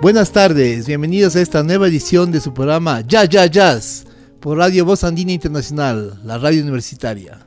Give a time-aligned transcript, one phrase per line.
[0.00, 4.06] Buenas tardes, bienvenidos a esta nueva edición de su programa Ya Ya Jazz
[4.40, 7.46] por Radio Voz Andina Internacional, la radio universitaria.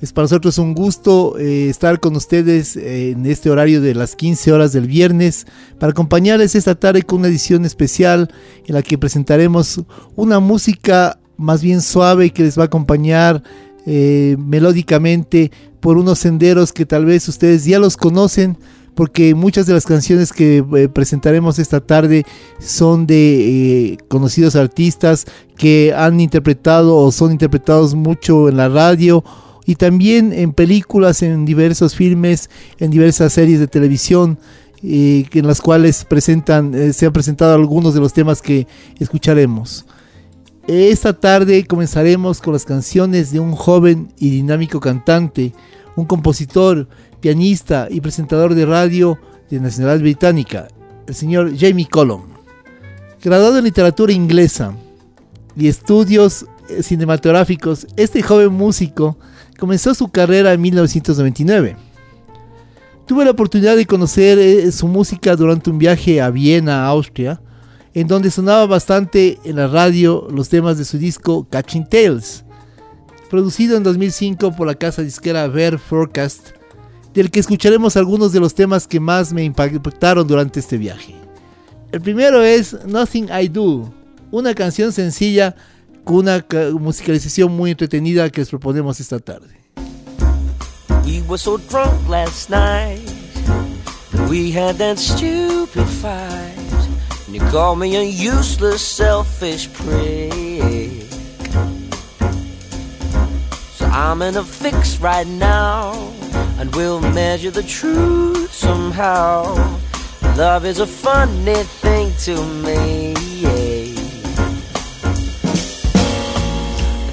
[0.00, 4.16] Es para nosotros un gusto eh, estar con ustedes eh, en este horario de las
[4.16, 5.46] 15 horas del viernes
[5.78, 8.32] para acompañarles esta tarde con una edición especial
[8.66, 9.82] en la que presentaremos
[10.14, 13.42] una música más bien suave que les va a acompañar
[13.84, 18.56] eh, melódicamente por unos senderos que tal vez ustedes ya los conocen,
[18.96, 22.24] porque muchas de las canciones que eh, presentaremos esta tarde
[22.58, 29.22] son de eh, conocidos artistas que han interpretado o son interpretados mucho en la radio
[29.66, 34.38] y también en películas, en diversos filmes, en diversas series de televisión.
[34.82, 38.66] Eh, en las cuales presentan, se han presentado algunos de los temas que
[38.98, 39.86] escucharemos.
[40.68, 45.54] Esta tarde comenzaremos con las canciones de un joven y dinámico cantante,
[45.96, 46.88] un compositor,
[47.20, 49.18] pianista y presentador de radio
[49.50, 50.68] de Nacionalidad Británica,
[51.06, 52.22] el señor Jamie Cullum.
[53.22, 54.74] Graduado en literatura inglesa
[55.56, 59.16] y estudios eh, cinematográficos, este joven músico
[59.58, 61.76] comenzó su carrera en 1999.
[63.06, 67.40] Tuve la oportunidad de conocer eh, su música durante un viaje a Viena, Austria,
[67.94, 72.44] en donde sonaba bastante en la radio los temas de su disco Catching Tales,
[73.30, 76.55] producido en 2005 por la casa disquera Ver Forecast,
[77.16, 81.14] del que escucharemos algunos de los temas que más me impactaron durante este viaje.
[81.90, 83.90] El primero es Nothing I Do,
[84.30, 85.56] una canción sencilla
[86.04, 86.44] con una
[86.78, 89.48] musicalización muy entretenida que les proponemos esta tarde.
[103.78, 106.12] So I'm in a fix right now,
[106.58, 109.54] and we'll measure the truth somehow.
[110.36, 112.34] Love is a funny thing to
[112.64, 113.14] me.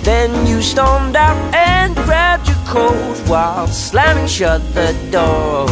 [0.03, 5.67] Then you stormed out and grabbed your coat while slamming shut the door.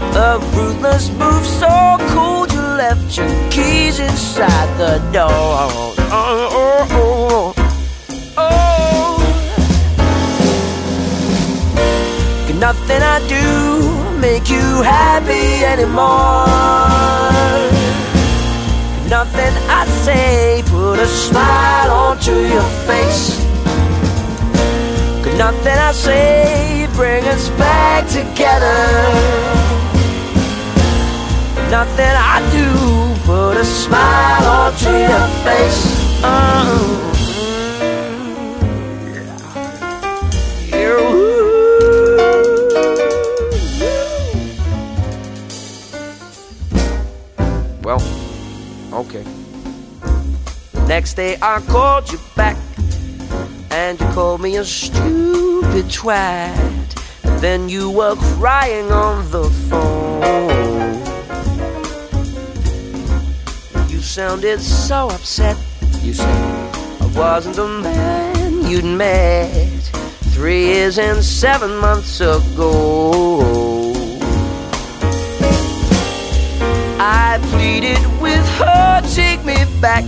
[0.00, 5.28] A ruthless move so cold you left your keys inside the door.
[5.30, 7.17] Oh, oh, oh, oh.
[12.58, 16.46] Nothing I do make you happy anymore?
[19.08, 23.38] Nothing I say put a smile onto your face?
[25.22, 28.78] Could nothing I say bring us back together?
[31.70, 32.68] Nothing I do
[33.24, 35.80] put a smile onto your face.
[36.24, 36.78] Uh-uh.
[36.80, 37.08] Oh.
[40.98, 41.17] Well,
[48.98, 49.24] okay.
[50.86, 52.56] Next day I called you back
[53.70, 57.40] and you called me a stupid twat.
[57.40, 60.94] Then you were crying on the phone.
[63.88, 65.56] You sounded so upset.
[66.02, 69.80] You said I wasn't the man you'd met
[70.34, 73.77] three years and seven months ago.
[77.10, 80.04] I pleaded with her, take me back.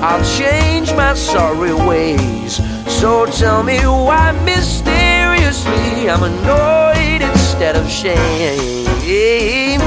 [0.00, 2.60] I'll change my sorry ways.
[2.86, 9.80] So tell me why mysteriously I'm annoyed instead of shame.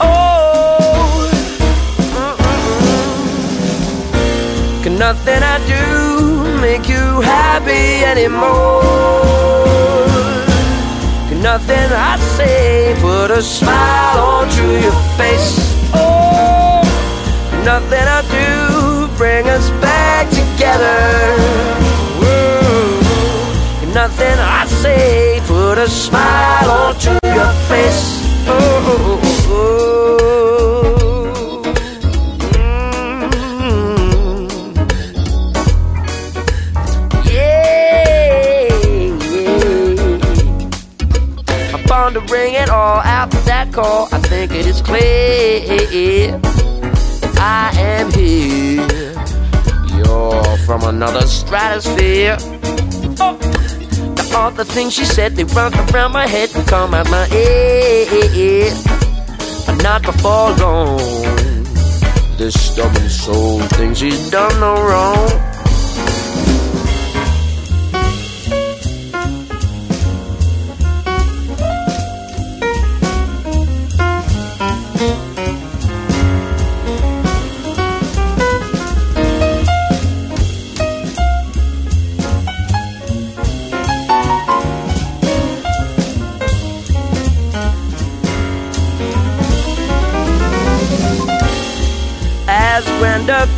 [0.00, 1.30] Oh,
[4.82, 8.82] can nothing I do make you happy anymore?
[11.28, 15.69] Can nothing I say put a smile onto your face?
[17.64, 21.60] Nothing I do bring us back together.
[23.94, 28.20] Nothing I say put a smile onto your face.
[28.46, 29.20] Oh.
[32.54, 34.48] Mm.
[37.26, 38.70] Yeah,
[41.74, 41.86] yeah.
[41.88, 44.08] wondering at all after that call.
[44.12, 46.40] I think it is clear
[50.70, 52.36] from another stratosphere.
[53.18, 53.36] Oh.
[54.36, 58.70] All the things she said, they run around my head and come out my ear.
[59.66, 60.98] But not before long.
[62.38, 65.49] This stubborn soul thinks he's done no wrong.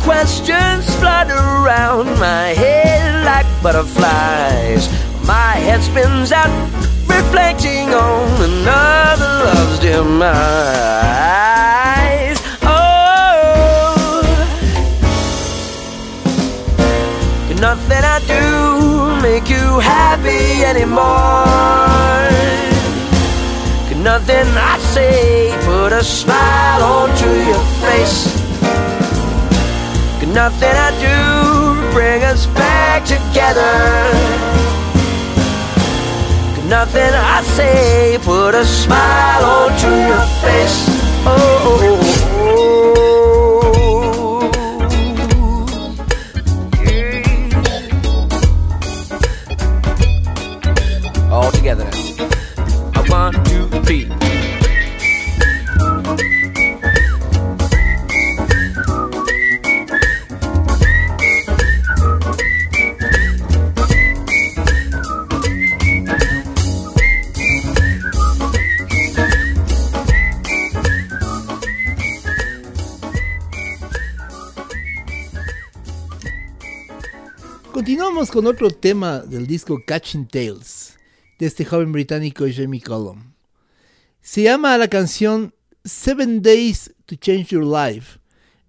[0.03, 4.87] Questions flutter around my head like butterflies.
[5.25, 6.49] My head spins out,
[7.07, 10.23] reflecting on another love's demise.
[12.63, 14.23] Oh,
[17.47, 21.43] can nothing I do make you happy anymore?
[23.89, 28.32] Can nothing I say put a smile onto your face?
[30.33, 33.73] Nothing I do bring us back together.
[36.67, 40.85] Nothing I say put a smile onto your face.
[41.25, 41.37] Oh.
[41.37, 42.12] oh, oh.
[78.33, 80.97] Con otro tema del disco Catching Tales
[81.37, 83.21] de este joven británico Jamie Cullum.
[84.23, 85.53] Se llama la canción
[85.85, 88.17] Seven Days to Change Your Life.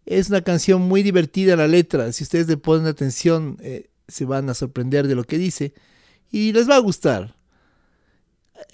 [0.05, 2.13] Es una canción muy divertida la letra.
[2.13, 5.73] Si ustedes le ponen atención, eh, se van a sorprender de lo que dice
[6.31, 7.35] y les va a gustar.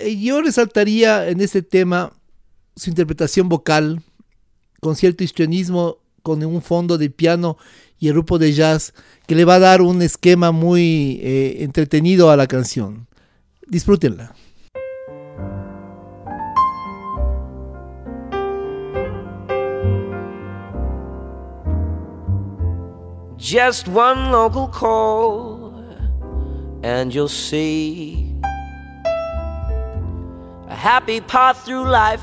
[0.01, 2.13] Eh, yo resaltaría en este tema
[2.75, 4.03] su interpretación vocal
[4.81, 7.59] con cierto histrionismo, con un fondo de piano
[8.01, 8.93] y el grupo de jazz
[9.27, 13.07] que le va a dar un esquema muy eh, entretenido a la canción.
[13.69, 14.35] Disfrútenla.
[23.37, 25.73] Just one local call,
[26.83, 28.37] and you'll see
[30.69, 32.23] a happy path through life,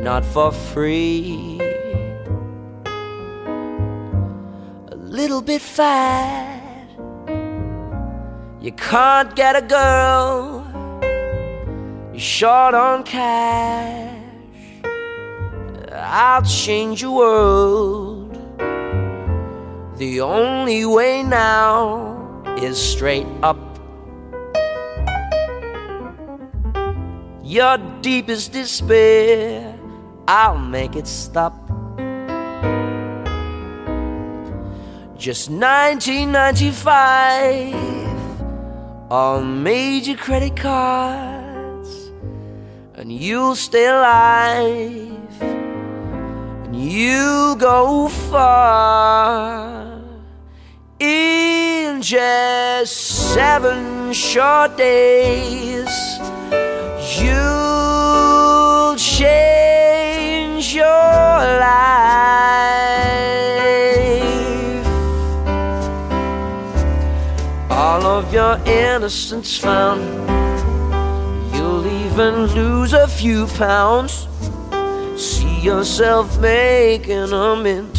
[0.00, 1.73] not for free.
[5.14, 6.88] Little bit fat.
[8.60, 10.66] You can't get a girl,
[12.10, 14.10] you're short on cash.
[15.92, 18.34] I'll change your world.
[19.98, 23.58] The only way now is straight up.
[27.44, 29.78] Your deepest despair,
[30.26, 31.63] I'll make it stop.
[35.24, 37.72] Just 1995
[39.10, 42.12] on major credit cards,
[42.94, 49.98] and you'll stay alive, and you'll go far
[50.98, 52.94] in just
[53.32, 55.88] seven short days.
[57.18, 62.63] You'll change your life.
[68.34, 70.02] Your innocence found.
[71.54, 74.26] You'll even lose a few pounds.
[75.16, 77.96] See yourself making a mint.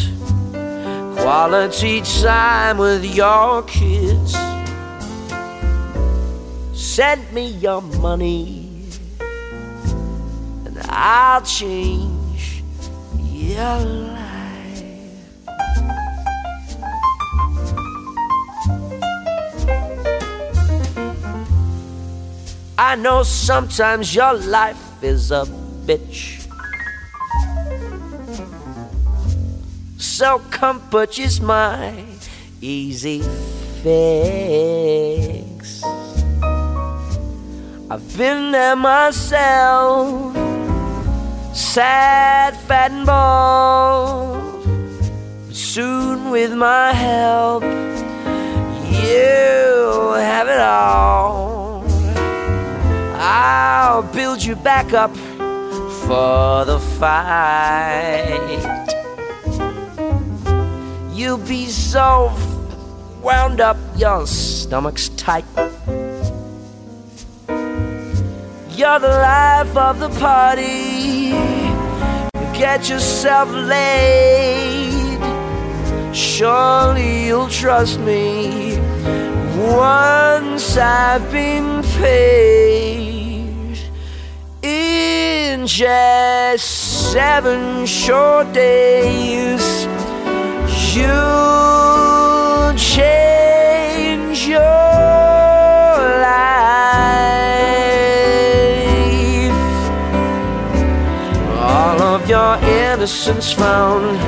[1.21, 4.35] Quality time with your kids.
[6.73, 8.89] Send me your money,
[10.65, 12.61] and I'll change
[13.23, 14.24] your life.
[22.87, 25.45] I know sometimes your life is a
[25.87, 26.45] bitch.
[29.97, 31.95] So come purchase my
[32.61, 33.23] easy
[33.81, 35.83] fix.
[37.89, 40.35] I've been there myself,
[41.55, 44.63] sad, fat, and bald.
[45.47, 47.63] But soon, with my help,
[48.93, 51.44] you have it all.
[53.27, 55.15] I'll build you back up
[56.05, 58.61] for the fight.
[61.11, 62.31] You'll be so
[63.23, 65.43] wound up, your stomach's tight.
[68.69, 71.31] You're the life of the party.
[72.53, 75.17] Get yourself laid.
[76.15, 78.77] Surely you'll trust me
[79.57, 83.14] once I've been paid.
[85.65, 89.87] Just seven short days,
[90.95, 94.59] you'll change your
[96.21, 96.45] life.
[101.59, 104.19] All of your innocence found.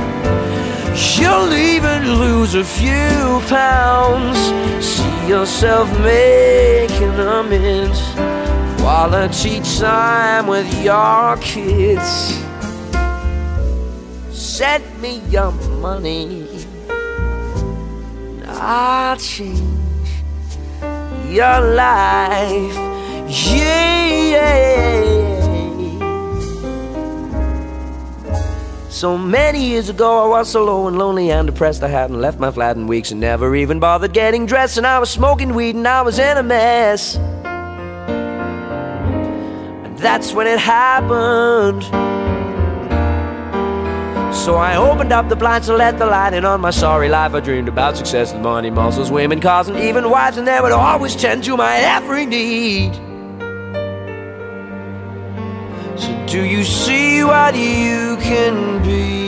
[1.20, 4.40] You'll even lose a few pounds.
[4.84, 8.02] See yourself making amends.
[8.88, 12.40] Quality time with your kids.
[14.32, 15.52] Send me your
[15.82, 16.48] money.
[18.46, 19.60] I'll change
[21.28, 22.76] your life.
[23.28, 24.48] Yeah.
[28.88, 31.84] So many years ago, I was so low and lonely and depressed.
[31.84, 34.78] I hadn't left my flat in weeks and never even bothered getting dressed.
[34.78, 37.20] And I was smoking weed and I was in a mess.
[39.98, 41.84] That's when it happened.
[44.34, 47.34] So I opened up the blinds to let the light in on my sorry life.
[47.34, 50.72] I dreamed about success and money, muscles, women, cars, and even wives, and they would
[50.72, 52.94] always tend to my every need.
[56.00, 59.28] So do you see what you can be?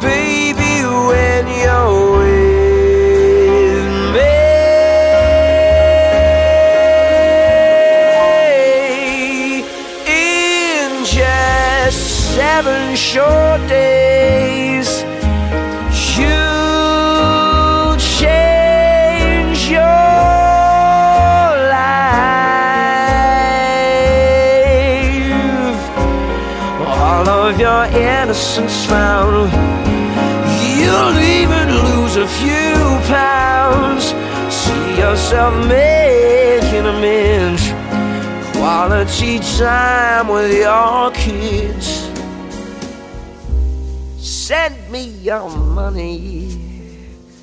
[0.00, 2.23] Baby, when you're
[13.14, 15.04] short days,
[16.18, 19.80] You'll change your
[24.94, 25.78] life.
[26.88, 29.52] All of your innocence found.
[30.76, 32.74] You'll even lose a few
[33.14, 34.04] pounds.
[34.60, 37.62] See yourself making amends.
[38.56, 41.53] Quality time with your kids.
[44.46, 46.50] Send me your money,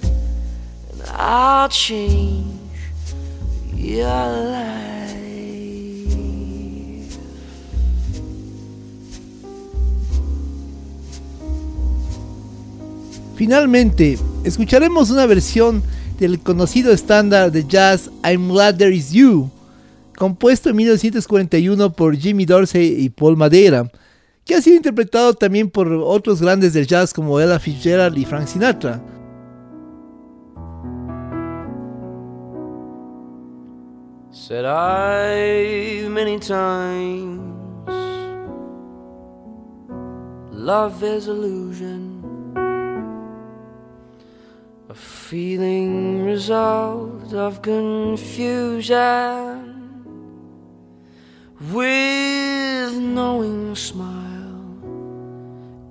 [0.03, 2.45] and I'll change
[3.75, 5.01] your life.
[13.35, 15.81] Finalmente, escucharemos una versión
[16.19, 19.49] del conocido estándar de jazz I'm Glad There Is You,
[20.15, 23.89] compuesto en 1941 por Jimmy Dorsey y Paul Madeira,
[24.51, 28.47] que ha sido interpretado también por otros grandes del jazz como Ella Fitzgerald y Frank
[28.47, 29.01] Sinatra.
[34.29, 37.39] Said I many times
[40.51, 42.21] Love is illusion
[44.89, 48.91] A feeling result of confusion
[51.71, 54.30] With knowing smile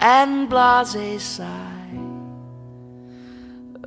[0.00, 1.70] And blase sigh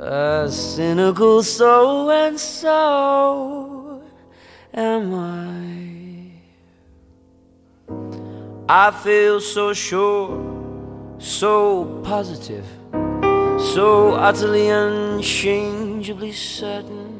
[0.03, 4.01] a cynical so and so
[4.73, 6.31] am I.
[8.67, 17.11] I feel so sure, so positive, so utterly unchangeably certain.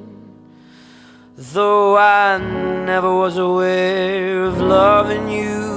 [1.35, 2.37] Though I
[2.85, 5.72] never was aware of loving you,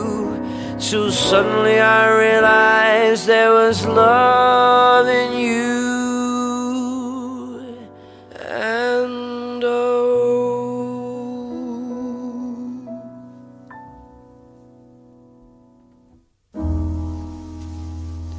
[0.90, 5.66] till suddenly I realized there was love in you.
[8.38, 10.06] And oh,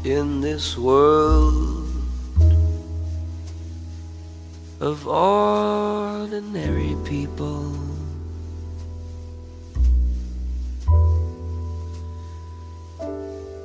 [0.05, 1.89] in this world
[4.79, 7.76] of ordinary people.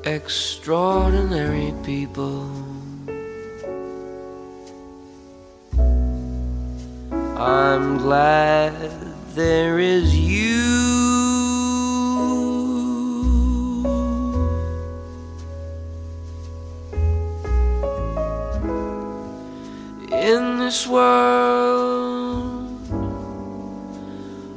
[0.04, 2.50] Extraordinary people.
[7.38, 8.75] I'm glad
[9.37, 10.59] there is you.
[20.11, 22.11] In this world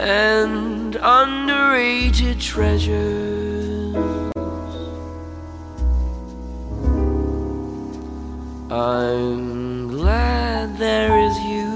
[0.00, 3.94] and underrated treasures.
[8.70, 11.68] I'm glad there is you.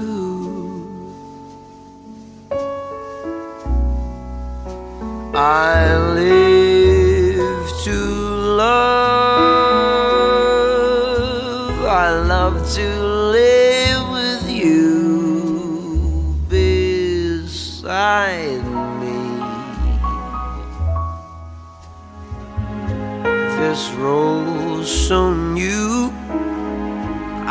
[5.35, 7.97] I live to
[8.57, 8.95] love.
[11.85, 13.04] I love to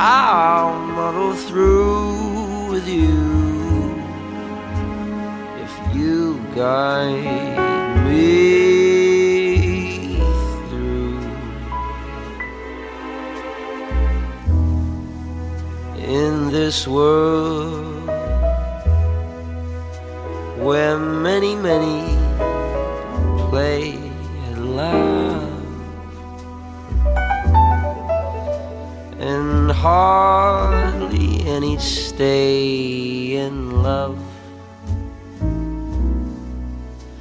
[0.06, 3.96] I'll muddle through with you
[5.64, 8.20] if you guide me
[10.68, 11.20] through.
[15.96, 18.06] In this world
[20.58, 22.18] where many, many
[23.48, 24.03] play
[29.84, 34.18] hardly any stay in love.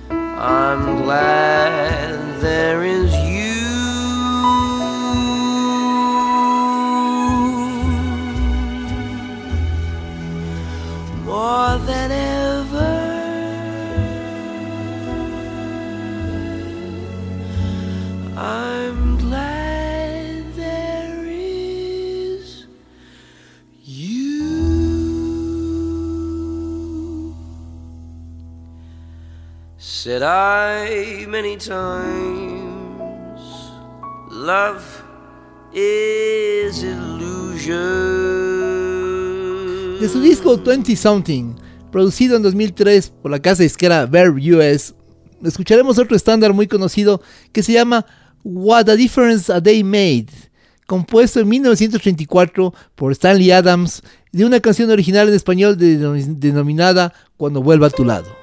[0.09, 3.65] I'm glad there is you.
[11.25, 12.32] More than ever.
[30.03, 33.39] Said I many times,
[34.29, 34.83] love
[35.73, 37.71] is illusion.
[40.01, 41.55] De su disco 20 Something,
[41.89, 44.93] producido en 2003 por la casa disquera Verb US,
[45.41, 47.21] escucharemos otro estándar muy conocido
[47.53, 48.05] que se llama
[48.43, 50.27] What a Difference a Day Made,
[50.85, 57.63] compuesto en 1934 por Stanley Adams de una canción original en español de- denominada Cuando
[57.63, 58.42] vuelva a tu lado.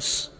[0.00, 0.39] A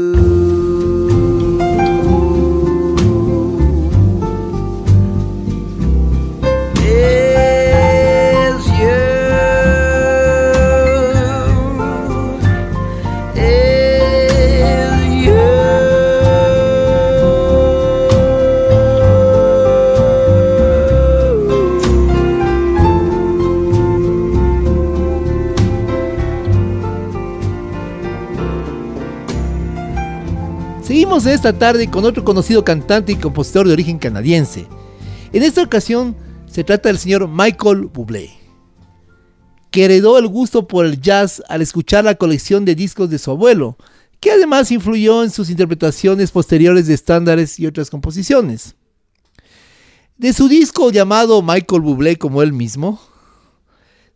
[31.25, 34.65] Esta tarde con otro conocido cantante y compositor de origen canadiense.
[35.31, 36.15] En esta ocasión
[36.47, 38.31] se trata del señor Michael Bublé,
[39.69, 43.29] que heredó el gusto por el jazz al escuchar la colección de discos de su
[43.29, 43.77] abuelo,
[44.19, 48.75] que además influyó en sus interpretaciones posteriores de estándares y otras composiciones.
[50.17, 52.99] De su disco llamado Michael Bublé como él mismo,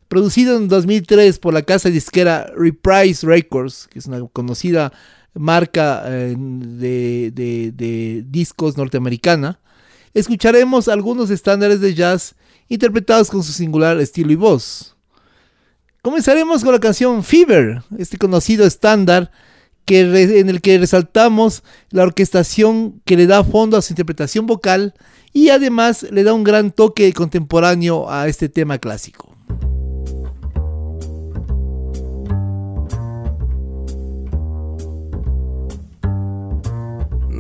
[0.08, 4.92] producido en 2003 por la casa disquera Reprise Records, que es una conocida
[5.36, 9.60] marca eh, de, discos norteamericana,
[10.14, 12.36] escucharemos algunos estándares de jazz
[12.68, 14.96] interpretados con su singular estilo y voz.
[16.02, 19.32] Comenzaremos con la canción Fever, este conocido estándar
[19.86, 20.00] que
[20.40, 24.96] en el que resaltamos la orquestación que le da fondo a su interpretación vocal
[25.32, 29.35] y además le da un gran toque contemporáneo a este tema clásico.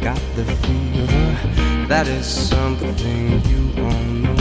[0.00, 1.36] got the fever.
[1.86, 4.36] That is something you all know.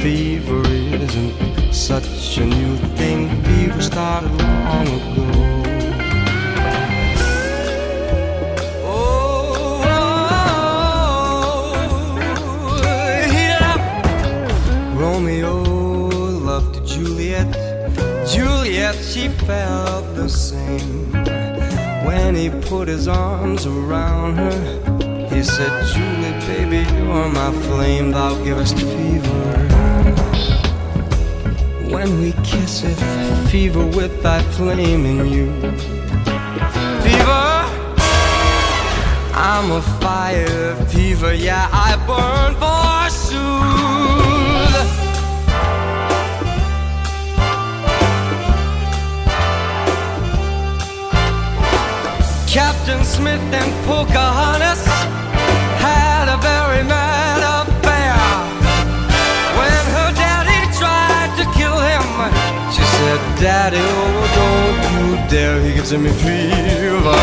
[0.00, 3.28] Fever isn't such a new thing.
[3.42, 5.26] Fever started long ago.
[8.84, 9.82] Oh,
[14.94, 15.54] Romeo
[16.48, 17.52] loved Juliet.
[18.28, 20.97] Juliet, she felt the same
[22.28, 24.60] when he put his arms around her.
[25.34, 29.44] He said, Julie, baby, you're my flame, thou givest fever.
[31.94, 32.98] When we kiss it,
[33.48, 35.46] fever with thy flame in you.
[37.04, 37.48] Fever,
[39.32, 42.57] I'm a fire fever, yeah, I burn
[65.90, 67.18] gives me fever.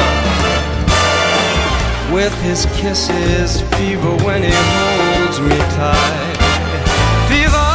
[2.14, 6.38] With his kisses, fever when he holds me tight.
[7.30, 7.70] Fever,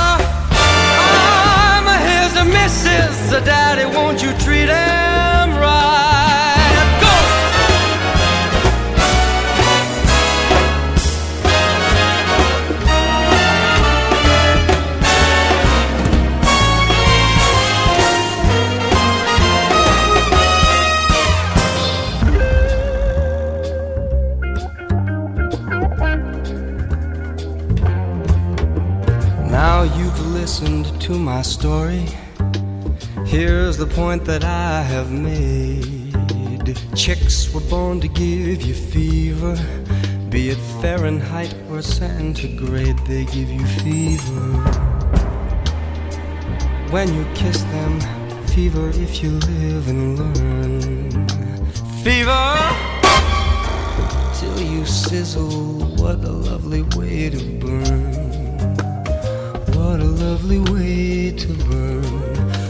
[1.71, 3.31] I'm his missus.
[3.45, 4.60] Daddy, won't you treat
[31.11, 32.07] to my story.
[33.27, 36.79] Here's the point that I have made.
[36.95, 39.57] Chicks were born to give you fever.
[40.29, 44.47] Be it Fahrenheit or centigrade, they give you fever.
[46.95, 47.99] When you kiss them,
[48.55, 51.29] fever if you live and learn.
[52.05, 52.55] Fever!
[54.39, 58.20] Till you sizzle, what a lovely way to burn.
[60.31, 62.05] Lovely way to burn.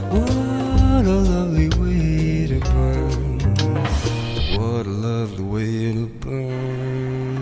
[0.08, 3.38] What a lovely way to burn.
[4.56, 7.36] What a lovely way to burn.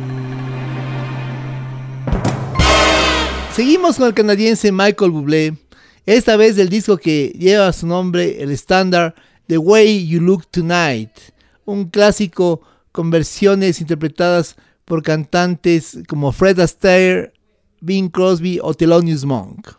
[3.54, 5.56] Seguimos con el canadiense Michael Bublé,
[6.04, 9.14] esta vez del disco que lleva su nombre, el estándar
[9.46, 11.12] The Way You Look Tonight,
[11.64, 17.32] un clásico con versiones interpretadas por cantantes como Fred Astaire,
[17.80, 19.78] Bing Crosby o Thelonious Monk.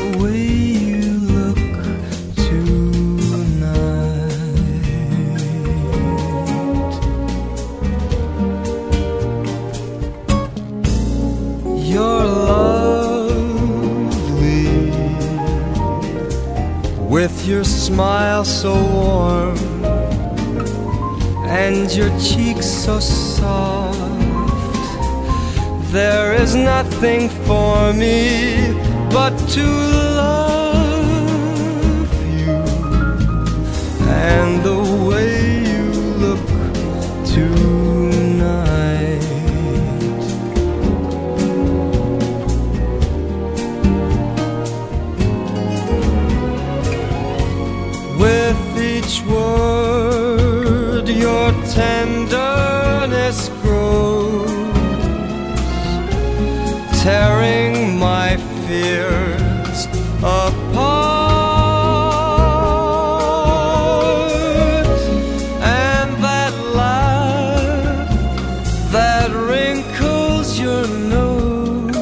[17.41, 19.57] with your smile so warm
[21.47, 23.99] and your cheeks so soft.
[25.91, 28.73] There is nothing for me
[29.11, 29.65] but to
[30.21, 30.93] love
[32.39, 32.63] you
[34.09, 34.80] and the
[51.73, 54.49] tenderness grows,
[57.01, 58.35] tearing my
[58.67, 61.31] fears apart.
[65.63, 68.09] And that laugh
[68.91, 71.95] that wrinkles your nose,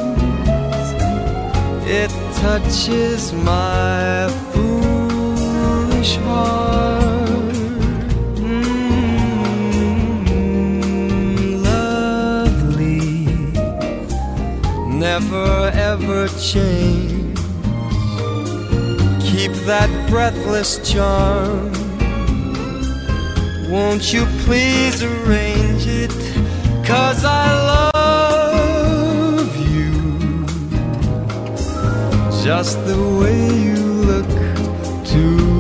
[1.86, 6.68] it touches my foolish heart.
[15.19, 17.38] Never ever change.
[19.21, 21.71] Keep that breathless charm.
[23.69, 26.12] Won't you please arrange it?
[26.86, 29.91] Cause I love you
[32.43, 33.75] just the way you
[34.10, 34.29] look
[35.05, 35.59] tonight.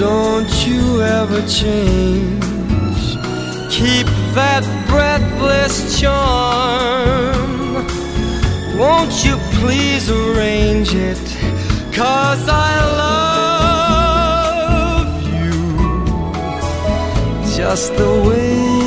[0.00, 2.40] Don't you ever change.
[3.68, 7.84] Keep that breathless charm.
[8.78, 11.20] Won't you please arrange it?
[11.92, 12.80] Cause I
[15.04, 15.52] love you
[17.54, 18.79] just the way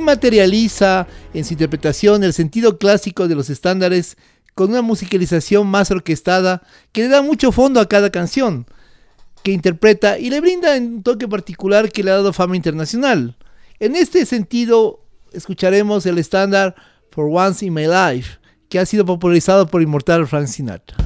[0.00, 4.16] Materializa en su interpretación el sentido clásico de los estándares
[4.54, 8.66] con una musicalización más orquestada que le da mucho fondo a cada canción
[9.42, 13.36] que interpreta y le brinda un toque particular que le ha dado fama internacional.
[13.78, 16.74] En este sentido, escucharemos el estándar
[17.10, 20.96] For Once in My Life, que ha sido popularizado por inmortal Frank Sinatra.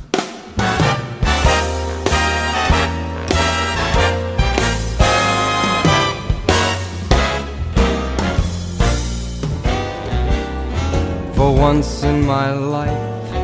[11.45, 13.35] For once in my life,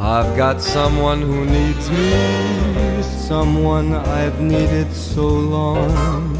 [0.00, 6.34] I've got someone who needs me, someone I've needed so long.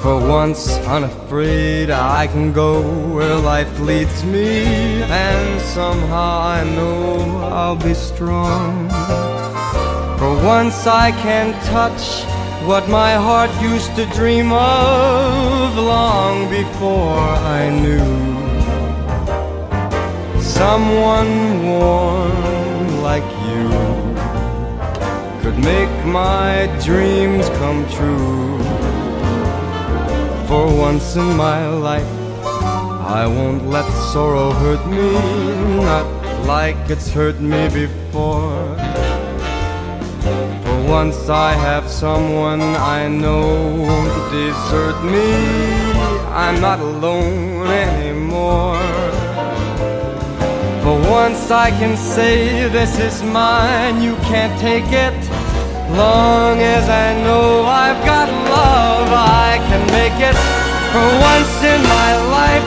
[0.00, 7.82] For once, unafraid, I can go where life leads me, and somehow I know I'll
[7.88, 8.88] be strong.
[10.20, 12.22] For once, I can touch
[12.64, 17.18] what my heart used to dream of long before
[17.58, 18.49] I knew
[20.60, 23.64] someone warm like you
[25.40, 28.58] could make my dreams come true.
[30.48, 32.12] For once in my life,
[33.20, 35.08] I won't let sorrow hurt me,
[35.90, 36.06] not
[36.54, 38.60] like it's hurt me before.
[40.64, 42.60] For once I have someone
[42.96, 43.46] I know
[43.86, 45.28] won't desert me.
[46.44, 49.09] I'm not alone anymore.
[51.26, 55.18] Once I can say this is mine, you can't take it.
[55.94, 60.36] Long as I know I've got love, I can make it.
[60.92, 62.66] For once in my life,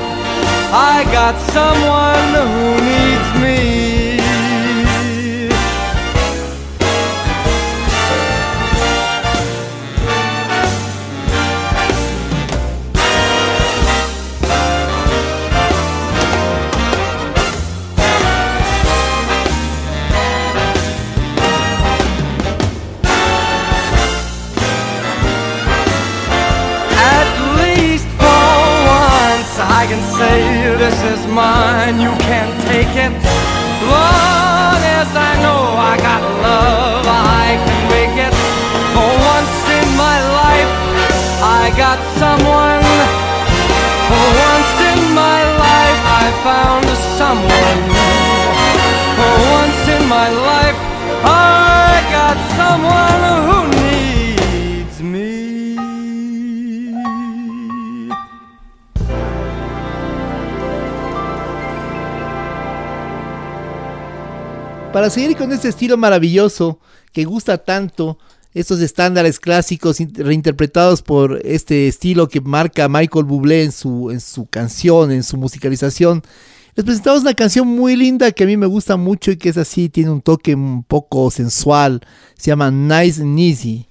[0.72, 4.03] I got someone who needs me.
[29.94, 30.42] Can say
[30.84, 33.14] this is mine, you can't take it.
[33.94, 38.34] Long as I know I got love, I can make it.
[38.94, 40.72] For once in my life,
[41.62, 42.86] I got someone.
[44.10, 46.88] For once in my life, I found
[47.20, 47.82] someone.
[49.18, 50.80] For once in my life,
[51.22, 53.53] I got someone who
[64.94, 66.80] Para seguir con este estilo maravilloso
[67.12, 68.20] que gusta tanto,
[68.54, 74.22] estos estándares clásicos in- reinterpretados por este estilo que marca Michael Bublé en su, en
[74.22, 76.22] su canción, en su musicalización,
[76.76, 79.58] les presentamos una canción muy linda que a mí me gusta mucho y que es
[79.58, 82.02] así, tiene un toque un poco sensual,
[82.38, 83.88] se llama Nice and Easy,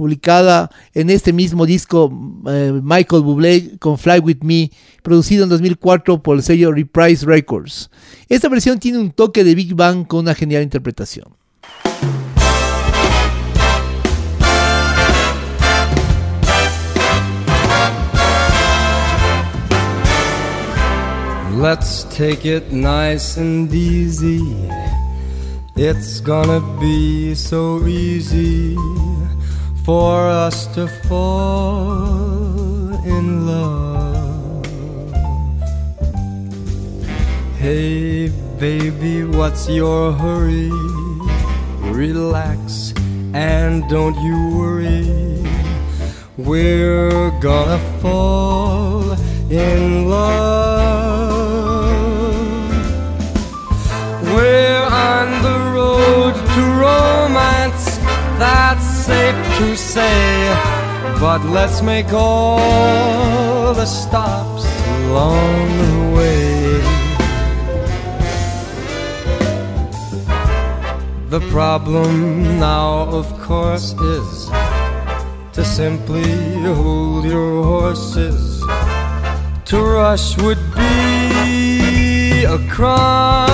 [0.00, 2.10] publicada en este mismo disco
[2.48, 4.70] eh, Michael Bublé con Fly With Me,
[5.02, 7.90] producido en 2004 por el sello Reprise Records.
[8.30, 11.26] Esta versión tiene un toque de Big Bang con una genial interpretación.
[21.60, 24.40] Let's take it nice and easy.
[25.76, 28.76] It's gonna be so easy
[29.84, 34.66] for us to fall in love.
[37.56, 38.28] Hey,
[38.58, 40.70] baby, what's your hurry?
[41.92, 42.92] Relax
[43.34, 45.44] and don't you worry.
[46.36, 49.12] We're gonna fall
[49.50, 51.10] in love.
[54.34, 57.98] We're on the road to romance,
[58.38, 60.20] that's safe to say.
[61.24, 64.64] But let's make all the stops
[65.06, 66.50] along the way.
[71.34, 72.10] The problem
[72.58, 72.90] now,
[73.20, 73.88] of course,
[74.18, 74.30] is
[75.56, 76.32] to simply
[76.78, 78.40] hold your horses.
[79.70, 83.50] To rush would be a crime.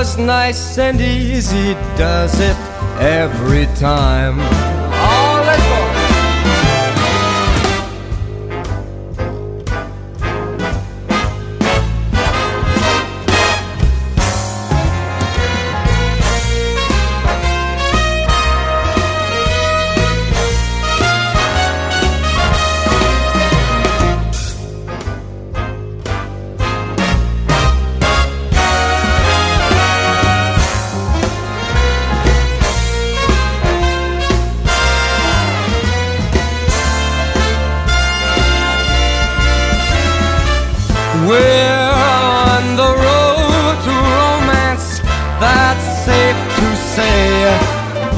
[0.00, 2.56] Cause nice and easy does it
[3.02, 4.79] every time.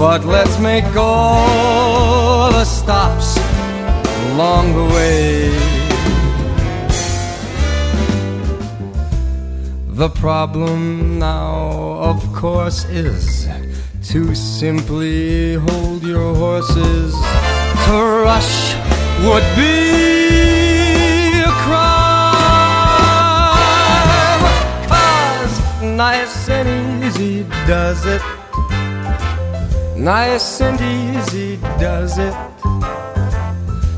[0.02, 3.38] But let's make all the stops
[4.32, 5.48] along the way.
[9.86, 11.70] The problem now,
[12.10, 13.46] of course, is
[14.10, 17.14] to simply hold your horses.
[17.86, 17.96] To
[18.26, 18.74] rush
[19.24, 21.92] would be a crime.
[24.88, 28.31] Cause nice and easy does it.
[30.02, 32.34] Nice and easy does it.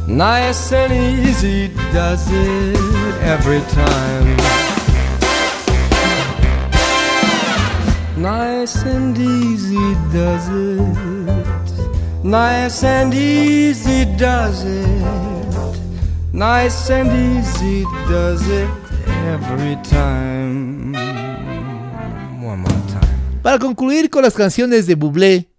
[0.06, 2.76] Nice and easy does it
[3.22, 4.36] every time.
[8.18, 12.22] Nice and easy does it.
[12.22, 15.78] Nice and easy does it.
[16.34, 18.68] Nice and easy does it
[19.32, 20.92] every time.
[22.44, 23.40] One more time.
[23.42, 25.53] Para concluir con las canciones de Bublé,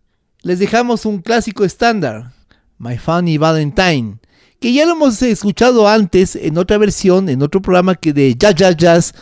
[0.45, 2.31] les dejamos un clásico estándar,
[2.77, 4.19] My Funny Valentine,
[4.59, 8.53] que ya lo hemos escuchado antes en otra versión, en otro programa que de Jazz
[8.53, 9.13] Jazz Jazz,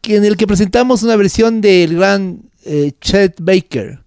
[0.00, 4.04] que en el que presentamos una versión del gran eh, Chet Baker.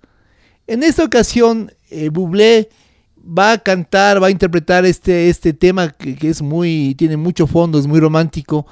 [0.66, 6.30] En esta ocasión, eh, va a cantar, va a interpretar este, este tema que, que
[6.30, 8.66] es muy, tiene mucho fondo, es muy romántico,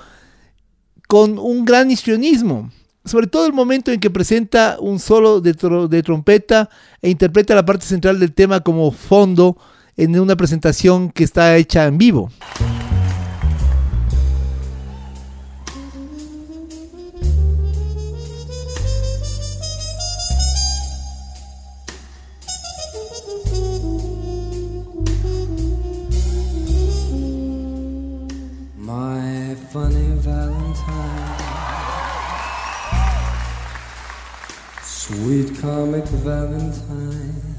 [1.09, 2.71] con un gran histrionismo.
[3.03, 5.53] Sobre todo el momento en que presenta un solo de,
[5.89, 6.69] de trompeta
[7.01, 9.57] e interpreta la parte central del tema como fondo
[9.97, 12.31] en una presentación que está hecha en vivo.
[35.59, 37.50] Comic Valentine,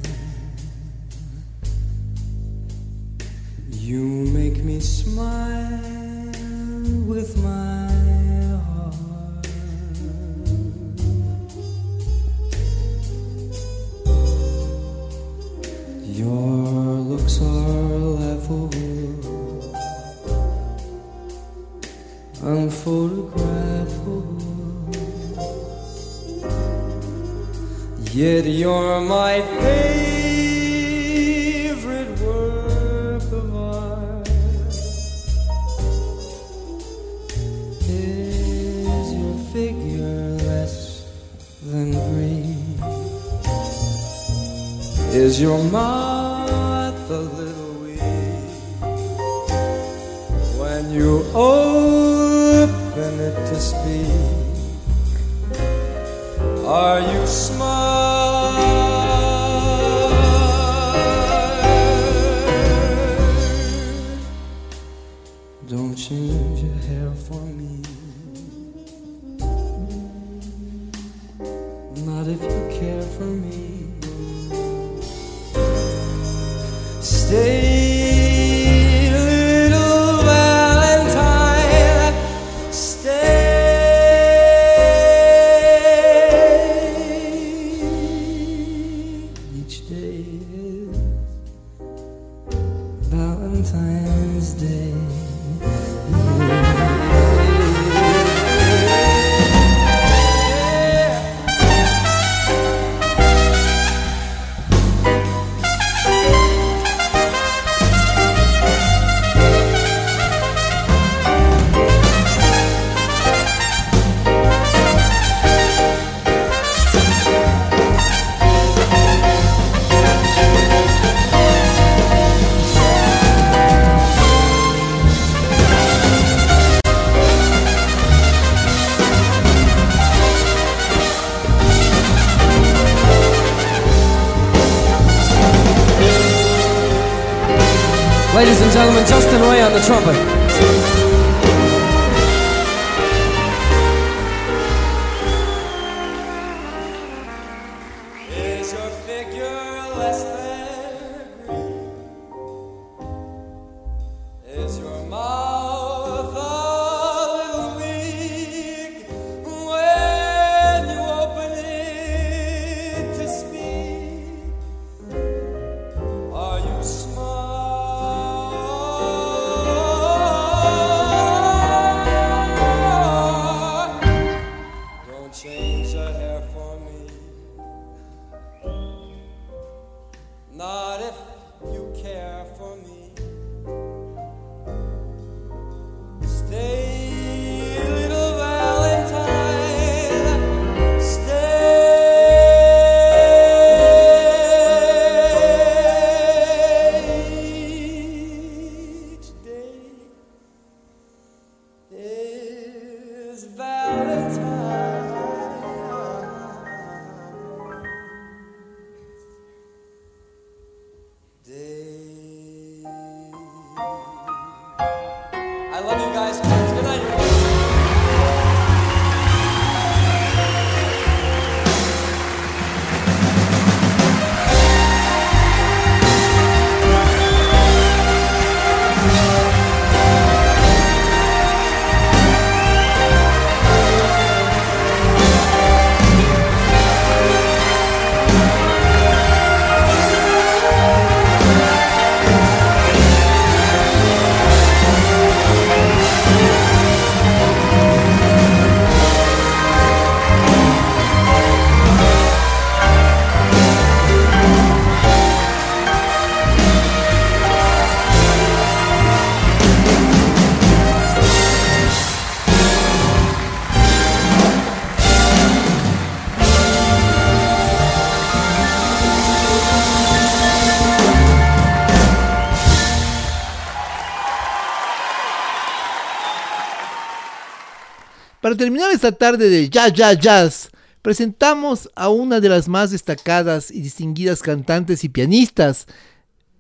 [278.62, 280.70] terminar esta tarde de Jazz Jazz Jazz,
[281.02, 285.88] presentamos a una de las más destacadas y distinguidas cantantes y pianistas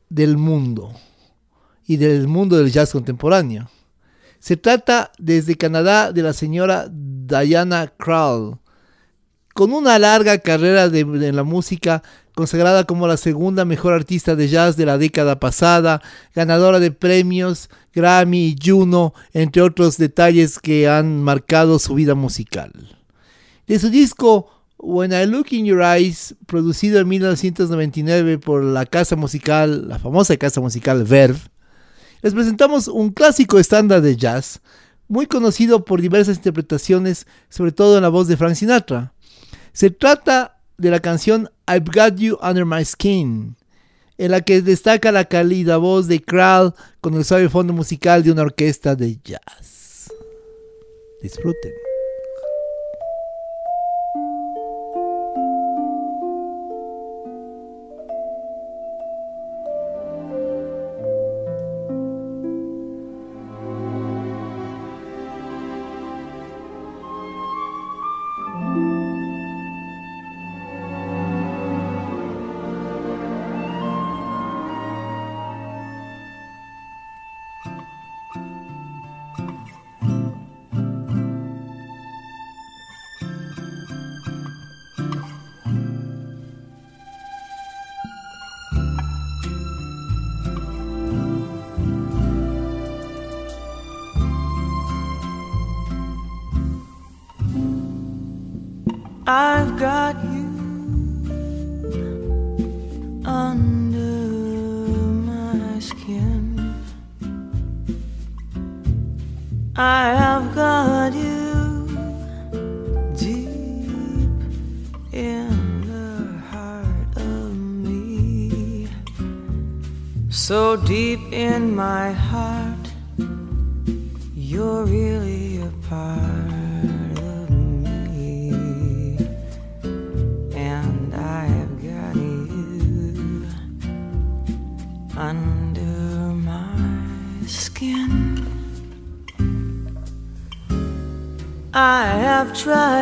[0.08, 0.98] del mundo
[1.86, 3.70] y del mundo del jazz contemporáneo.
[4.40, 8.58] Se trata desde Canadá de la señora Diana Krall,
[9.54, 12.02] con una larga carrera de, de la música
[12.34, 16.02] consagrada como la segunda mejor artista de jazz de la década pasada,
[16.34, 22.72] ganadora de premios Grammy Juno, entre otros detalles que han marcado su vida musical.
[23.66, 29.14] De su disco When I Look in Your Eyes, producido en 1999 por la casa
[29.14, 31.40] musical, la famosa casa musical Verve,
[32.22, 34.60] les presentamos un clásico estándar de jazz,
[35.08, 39.12] muy conocido por diversas interpretaciones, sobre todo en la voz de Frank Sinatra.
[39.72, 43.56] Se trata de la canción I've Got You Under My Skin,
[44.22, 48.30] en la que destaca la cálida voz de Krall con el suave fondo musical de
[48.30, 50.12] una orquesta de jazz.
[51.20, 51.91] Disfruten.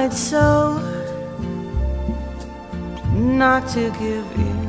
[0.01, 0.79] Tried so
[3.13, 4.61] not to give in.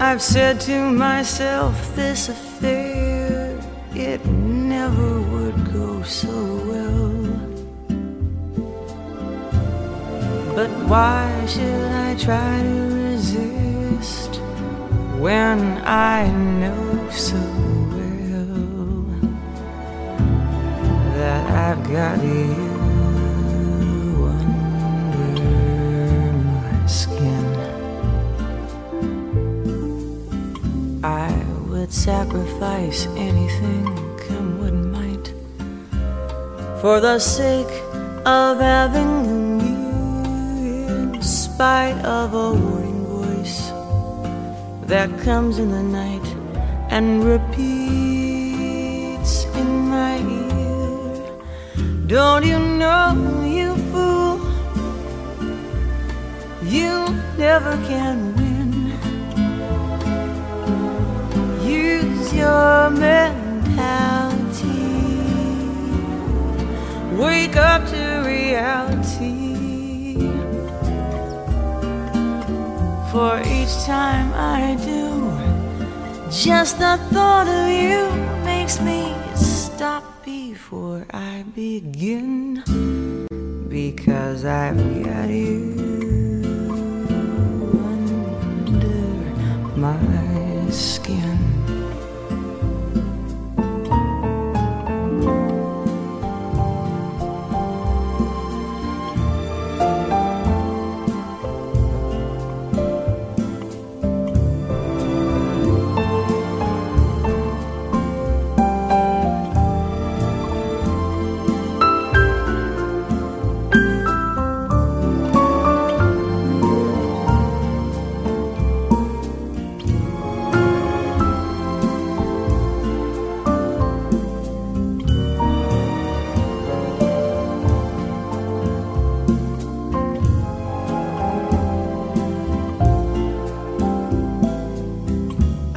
[0.00, 3.60] I've said to myself, this affair,
[3.94, 6.36] it never would go so
[6.70, 7.14] well.
[10.56, 12.78] But why should I try to
[13.12, 14.40] resist
[15.20, 17.65] when I know so
[21.66, 22.52] I've got you
[24.38, 25.42] under
[26.44, 27.46] my skin?
[31.02, 31.32] I
[31.68, 33.84] would sacrifice anything,
[34.28, 35.34] come what might,
[36.80, 37.82] for the sake
[38.24, 43.72] of having you, in spite of a warning voice
[44.86, 46.26] that comes in the night
[46.90, 47.95] and repeats
[52.06, 54.38] Don't you know, you fool,
[56.62, 58.92] you never can win.
[61.66, 63.26] Use your mentality.
[67.16, 69.56] Wake up to reality.
[73.10, 75.10] For each time I do,
[76.30, 78.08] just the thought of you
[78.44, 80.05] makes me stop
[81.56, 82.62] begin.
[83.70, 85.85] Because I've got you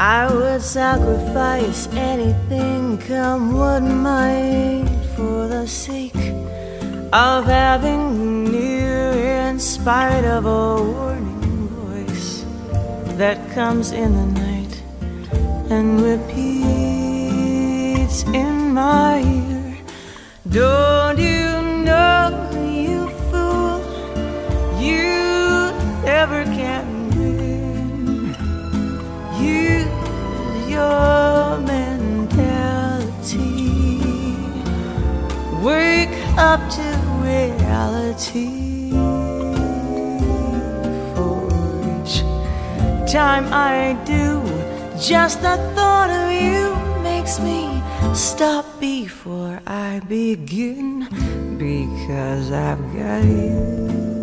[0.10, 6.34] I would sacrifice anything, come what might, for the sake
[7.14, 9.12] of having you near,
[9.50, 12.44] in spite of a warning voice
[13.20, 14.82] that comes in the night
[15.70, 16.64] and repeats
[18.34, 19.78] in my ear.
[20.50, 23.80] Don't you know, you fool,
[24.82, 25.72] you
[26.04, 26.59] never can
[31.66, 32.40] mentality.
[35.64, 36.88] Wake up to
[37.24, 38.92] reality.
[41.16, 41.38] For
[41.94, 42.16] each
[43.12, 44.42] time I do,
[45.00, 47.82] just the thought of you makes me
[48.14, 51.08] stop before I begin.
[51.58, 54.19] Because I've got you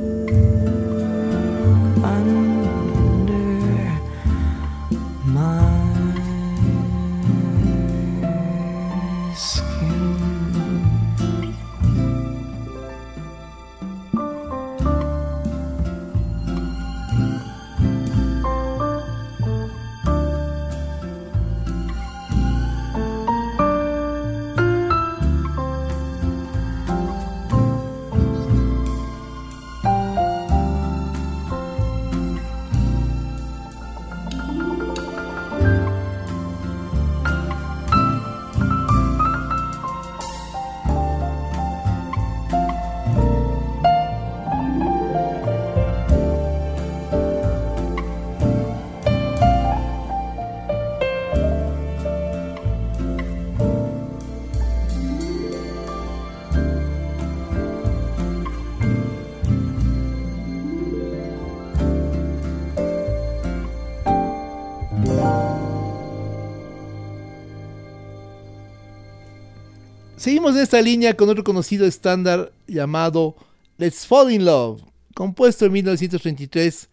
[70.26, 73.36] Seguimos en esta línea con otro conocido estándar llamado
[73.78, 74.82] Let's Fall in Love,
[75.14, 76.88] compuesto en 1933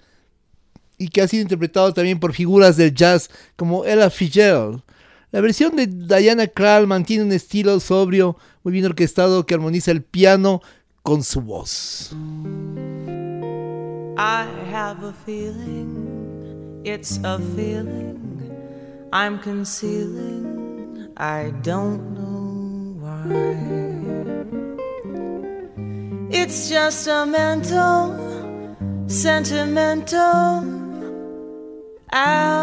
[0.99, 4.84] y que ha sido interpretado también por figuras del jazz como Ella Fitzgerald.
[5.31, 10.03] La versión de Diana Krall mantiene un estilo sobrio, muy bien orquestado que armoniza el
[10.03, 10.61] piano
[11.01, 12.11] con su voz.
[14.15, 18.51] I have a feeling, it's a feeling
[19.11, 22.22] I'm concealing, I don't know
[26.30, 28.17] It's just a mental,
[29.07, 30.63] sentimental
[32.11, 32.53] alibi.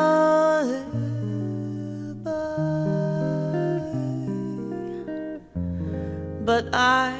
[6.44, 7.14] But I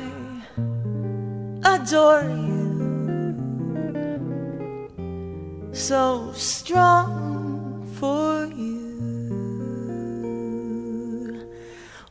[1.65, 2.61] adore you
[5.73, 8.80] so strong for you.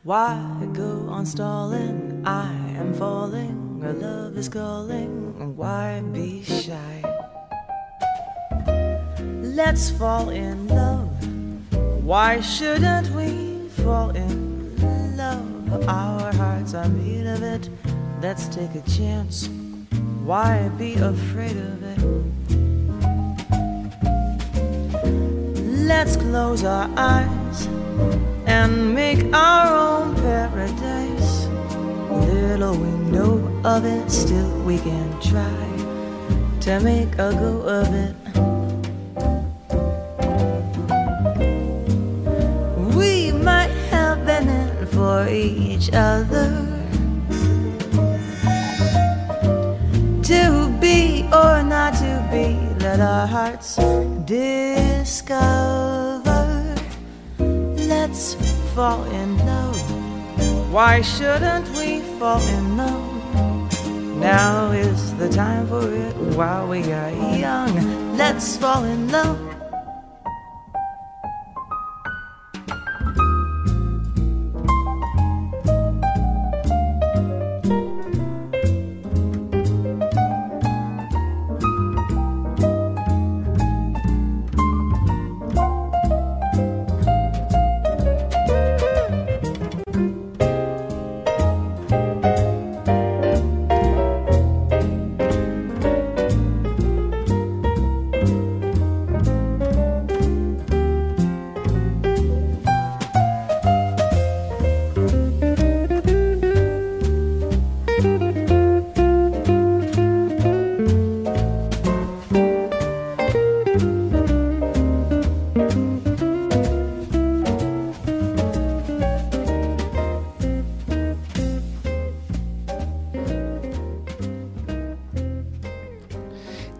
[0.02, 2.22] Why go on stalling?
[2.24, 5.36] I am falling, our love is calling.
[5.38, 7.02] and Why be shy?
[9.42, 11.10] Let's fall in love.
[12.02, 14.74] Why shouldn't we fall in
[15.18, 15.86] love?
[15.86, 17.68] Our hearts are made of it.
[18.22, 19.50] Let's take a chance.
[20.24, 21.98] Why be afraid of it?
[25.86, 27.68] Let's close our eyes
[28.50, 31.46] and make our own paradise.
[32.10, 33.34] Little we know
[33.64, 35.62] of it, still we can try
[36.64, 38.16] to make a go of it.
[42.96, 46.50] We might have been in for each other.
[50.30, 50.42] To
[50.80, 52.46] be or not to be,
[52.84, 53.76] let our hearts
[54.24, 55.89] discover.
[58.74, 60.72] Fall in love.
[60.72, 63.20] Why shouldn't we fall in love?
[64.16, 68.16] Now is the time for it while we are young.
[68.16, 69.59] Let's fall in love.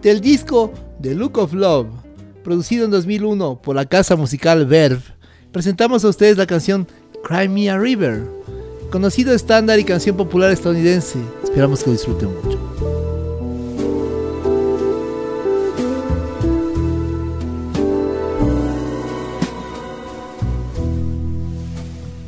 [0.01, 1.87] Del disco The Look of Love,
[2.43, 5.03] producido en 2001 por la casa musical Verve,
[5.51, 6.87] presentamos a ustedes la canción
[7.23, 8.23] Cry Me a River,
[8.89, 11.19] conocido estándar y canción popular estadounidense.
[11.43, 12.59] Esperamos que lo disfruten mucho.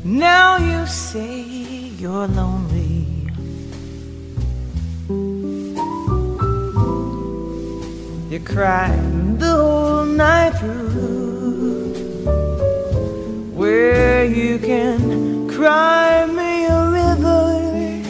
[0.04, 2.53] Now you say you're.
[8.34, 11.94] You cried the whole night through.
[13.54, 18.02] Where you can cry me a river,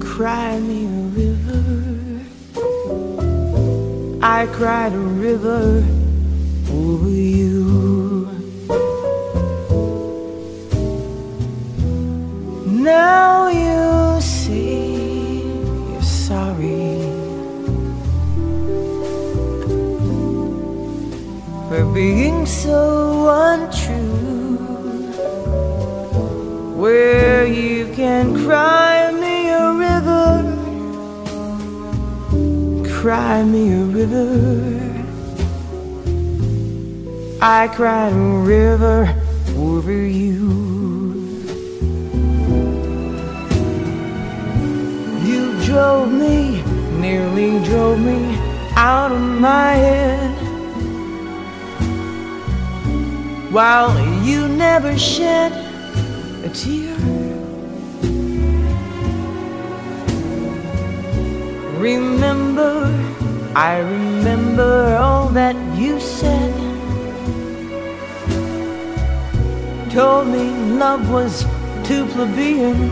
[0.00, 1.62] cry me a river.
[4.20, 5.84] I cried a river
[6.68, 7.83] over you.
[21.94, 24.56] Being so untrue.
[26.74, 30.42] Where you can cry me a river,
[33.00, 34.90] cry me a river.
[37.40, 39.22] I cried a river
[39.56, 40.50] over you.
[45.22, 46.60] You drove me,
[46.98, 48.36] nearly drove me
[48.74, 50.33] out of my head.
[53.54, 53.94] While
[54.24, 55.52] you never shed
[56.44, 56.96] a tear.
[61.78, 62.74] Remember,
[63.54, 66.52] I remember all that you said.
[69.92, 70.50] Told me
[70.82, 71.46] love was
[71.86, 72.90] too plebeian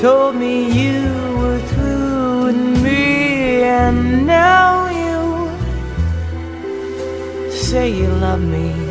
[0.00, 1.04] told me you
[1.38, 5.50] were through with me, and now you
[7.50, 8.89] say you love me.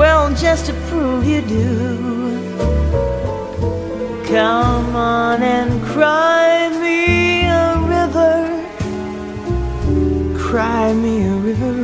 [0.00, 1.98] Well, just to prove you do,
[4.24, 8.38] come on and cry me a river,
[10.38, 11.76] cry me a river.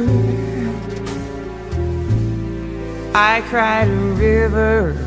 [3.14, 5.05] I cried a river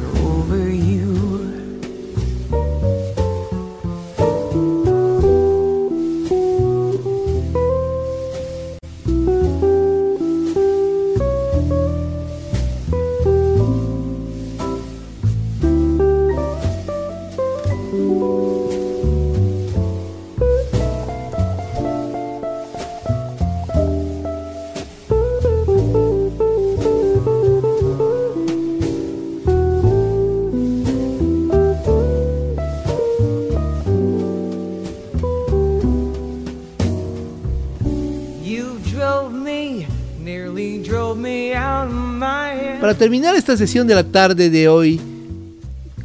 [42.90, 45.00] Para terminar esta sesión de la tarde de hoy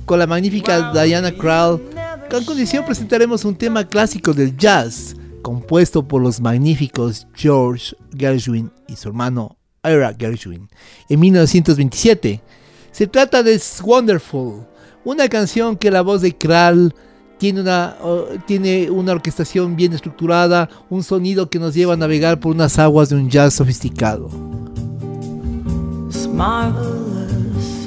[0.05, 1.81] con la magnífica Diana Krall,
[2.31, 8.97] con condición presentaremos un tema clásico del jazz, compuesto por los magníficos George Gershwin y
[8.97, 10.69] su hermano Ira Gershwin
[11.09, 12.43] en 1927.
[12.93, 14.67] Se trata de It's Wonderful,
[15.07, 16.95] una canción que la voz de Krall
[17.39, 17.97] tiene una,
[18.47, 23.09] tiene una orquestación bien estructurada, un sonido que nos lleva a navegar por unas aguas
[23.09, 24.29] de un jazz sofisticado.
[26.35, 27.87] Marvelous.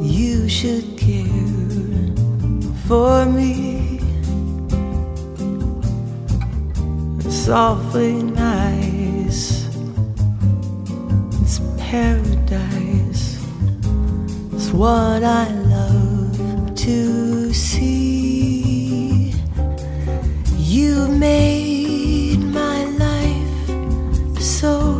[0.00, 1.26] You should care
[2.88, 4.00] for me.
[7.18, 9.66] It's awfully nice.
[11.42, 13.38] It's paradise.
[14.54, 19.34] It's what I love to see.
[20.56, 24.99] You made my life so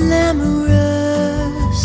[0.00, 1.80] glamorous.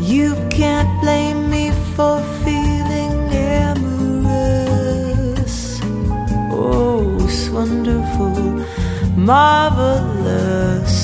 [0.00, 1.64] You can't blame me
[1.94, 3.16] for feeling
[3.62, 4.76] amorous.
[6.50, 8.36] Oh, it's wonderful,
[9.32, 10.96] marvelous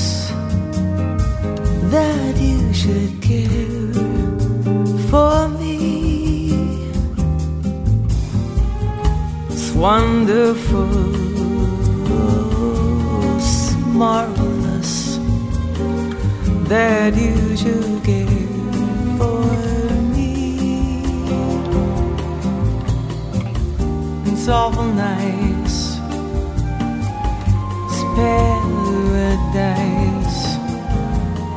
[1.93, 3.93] that you should care
[5.09, 5.77] for me.
[9.51, 10.89] It's wonderful,
[13.35, 13.53] it's
[14.01, 14.42] marvelous
[16.73, 18.29] that you should give
[19.19, 19.45] for
[20.13, 21.03] me.
[24.25, 25.77] It's awful nice,
[27.85, 29.61] it's paradise.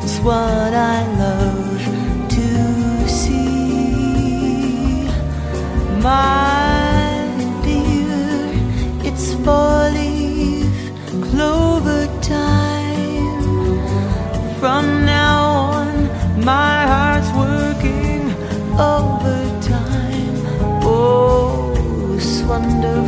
[0.05, 1.81] It's what I love
[2.37, 2.49] to
[3.09, 3.49] see,
[6.03, 7.25] my
[7.64, 8.21] dear.
[9.09, 10.69] It's four-leaf
[11.31, 12.55] clover time.
[14.61, 14.87] From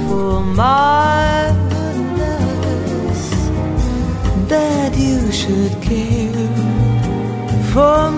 [0.09, 1.59] wonderful, marvelous
[4.49, 6.49] that you should care
[7.73, 8.18] for me.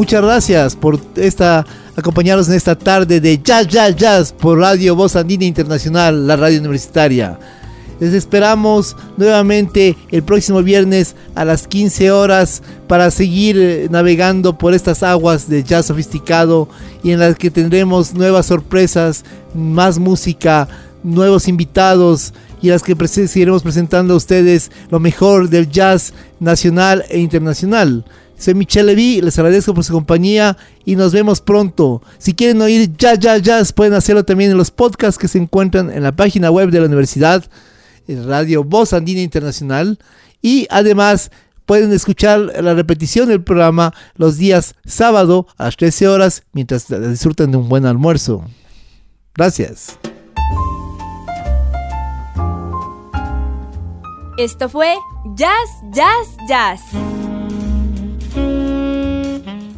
[0.00, 5.14] Muchas gracias por esta acompañarnos en esta tarde de Jazz Jazz Jazz por Radio Voz
[5.14, 7.38] Andina Internacional, la radio universitaria.
[8.00, 14.72] Les esperamos nuevamente el próximo viernes a las 15 horas para seguir eh, navegando por
[14.72, 16.66] estas aguas de jazz sofisticado
[17.02, 19.22] y en las que tendremos nuevas sorpresas,
[19.52, 20.66] más música,
[21.02, 22.32] nuevos invitados
[22.62, 28.06] y las que seguiremos presentando a ustedes lo mejor del jazz nacional e internacional.
[28.40, 32.02] Soy Michelle Levy, les agradezco por su compañía y nos vemos pronto.
[32.16, 35.90] Si quieren oír Jazz Jazz Jazz, pueden hacerlo también en los podcasts que se encuentran
[35.92, 37.44] en la página web de la universidad
[38.08, 39.98] Radio Voz Andina Internacional
[40.40, 41.30] y además
[41.66, 47.50] pueden escuchar la repetición del programa los días sábado a las 13 horas mientras disfrutan
[47.50, 48.46] de un buen almuerzo.
[49.34, 49.98] Gracias.
[54.38, 54.94] Esto fue
[55.36, 57.09] Jazz, Jazz, Jazz.